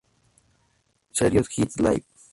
Serious 1.11 1.47
Hits… 1.55 1.79
Live! 1.79 2.03